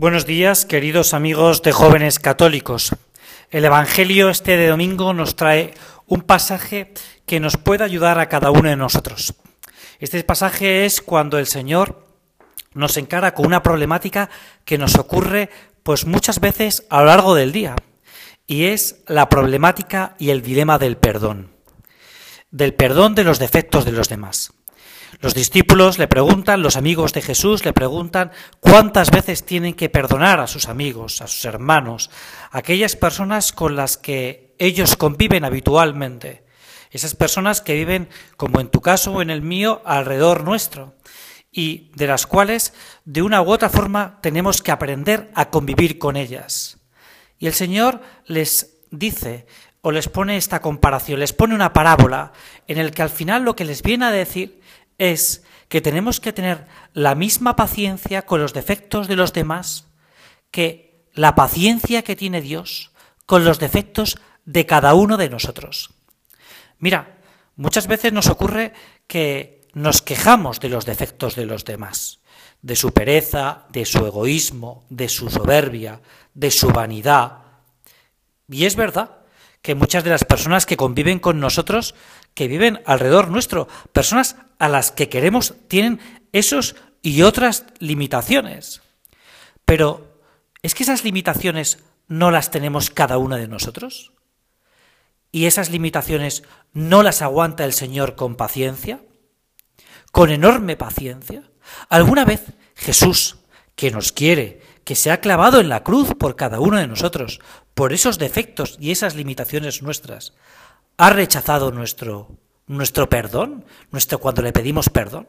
[0.00, 2.96] Buenos días, queridos amigos de jóvenes católicos.
[3.50, 5.74] El Evangelio este de domingo nos trae
[6.06, 6.94] un pasaje
[7.26, 9.34] que nos puede ayudar a cada uno de nosotros.
[9.98, 12.06] Este pasaje es cuando el Señor
[12.72, 14.30] nos encara con una problemática
[14.64, 15.50] que nos ocurre
[15.82, 17.76] pues muchas veces a lo largo del día,
[18.46, 21.50] y es la problemática y el dilema del perdón,
[22.50, 24.54] del perdón de los defectos de los demás.
[25.18, 30.40] Los discípulos le preguntan, los amigos de Jesús le preguntan cuántas veces tienen que perdonar
[30.40, 32.10] a sus amigos, a sus hermanos,
[32.50, 36.44] a aquellas personas con las que ellos conviven habitualmente,
[36.90, 40.94] esas personas que viven, como en tu caso o en el mío, alrededor nuestro,
[41.52, 42.72] y de las cuales,
[43.04, 46.78] de una u otra forma, tenemos que aprender a convivir con ellas.
[47.38, 49.46] Y el Señor les dice,
[49.82, 52.32] o les pone esta comparación, les pone una parábola,
[52.66, 54.60] en el que al final lo que les viene a decir
[55.00, 59.86] es que tenemos que tener la misma paciencia con los defectos de los demás
[60.50, 62.92] que la paciencia que tiene Dios
[63.24, 65.94] con los defectos de cada uno de nosotros.
[66.78, 67.18] Mira,
[67.56, 68.74] muchas veces nos ocurre
[69.06, 72.20] que nos quejamos de los defectos de los demás,
[72.60, 76.02] de su pereza, de su egoísmo, de su soberbia,
[76.34, 77.38] de su vanidad.
[78.48, 79.19] Y es verdad,
[79.62, 81.94] que muchas de las personas que conviven con nosotros,
[82.34, 86.00] que viven alrededor nuestro, personas a las que queremos, tienen
[86.32, 88.82] esos y otras limitaciones.
[89.64, 90.20] Pero,
[90.62, 94.12] ¿es que esas limitaciones no las tenemos cada una de nosotros?
[95.32, 99.00] ¿Y esas limitaciones no las aguanta el Señor con paciencia?
[100.10, 101.44] ¿Con enorme paciencia?
[101.88, 102.42] ¿Alguna vez
[102.74, 103.38] Jesús,
[103.76, 107.40] que nos quiere, que se ha clavado en la cruz por cada uno de nosotros,
[107.74, 110.34] por esos defectos y esas limitaciones nuestras,
[110.96, 115.28] ha rechazado nuestro, nuestro perdón, nuestro cuando le pedimos perdón.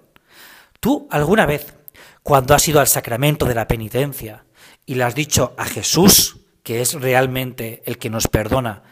[0.80, 1.76] ¿Tú alguna vez,
[2.24, 4.46] cuando has ido al sacramento de la penitencia
[4.86, 8.84] y le has dicho a Jesús, que es realmente el que nos perdona,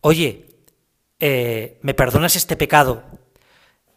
[0.00, 0.46] oye,
[1.18, 3.04] eh, ¿me perdonas este pecado,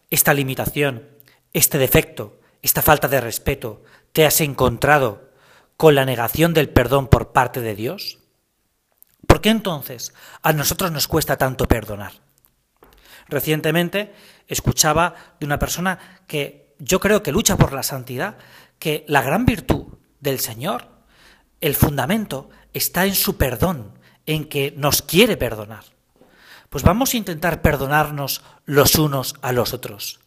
[0.10, 1.08] esta limitación,
[1.54, 3.84] este defecto, esta falta de respeto?
[4.12, 5.30] ¿Te has encontrado
[5.84, 8.18] con la negación del perdón por parte de Dios?
[9.28, 12.14] ¿Por qué entonces a nosotros nos cuesta tanto perdonar?
[13.28, 14.16] Recientemente
[14.48, 18.38] escuchaba de una persona que yo creo que lucha por la santidad,
[18.80, 20.88] que la gran virtud del Señor,
[21.60, 25.84] el fundamento, está en su perdón, en que nos quiere perdonar.
[26.70, 30.22] Pues vamos a intentar perdonarnos los unos a los otros.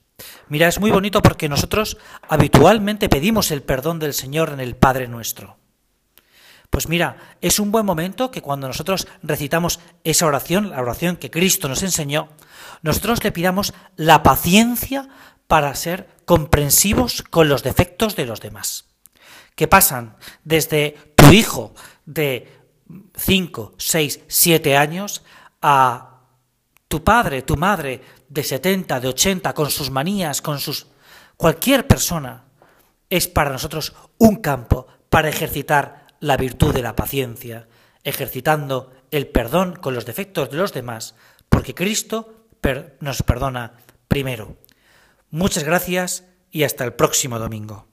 [0.48, 1.96] Mira, es muy bonito porque nosotros
[2.28, 5.56] habitualmente pedimos el perdón del Señor en el Padre nuestro.
[6.70, 11.30] Pues mira, es un buen momento que cuando nosotros recitamos esa oración, la oración que
[11.30, 12.28] Cristo nos enseñó,
[12.82, 15.08] nosotros le pidamos la paciencia
[15.46, 18.86] para ser comprensivos con los defectos de los demás.
[19.54, 21.74] Que pasan desde tu hijo
[22.04, 22.52] de
[23.16, 25.24] 5, 6, 7 años
[25.62, 26.15] a
[26.88, 30.86] tu padre, tu madre de 70, de 80, con sus manías, con sus...
[31.36, 32.44] Cualquier persona
[33.10, 37.68] es para nosotros un campo para ejercitar la virtud de la paciencia,
[38.04, 41.14] ejercitando el perdón con los defectos de los demás,
[41.48, 42.46] porque Cristo
[43.00, 43.74] nos perdona
[44.08, 44.56] primero.
[45.30, 47.86] Muchas gracias y hasta el próximo domingo.